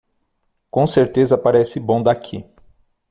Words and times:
Com 0.71 0.87
certeza 0.87 1.37
parece 1.37 1.79
bom 1.79 2.01
daqui. 2.01 2.43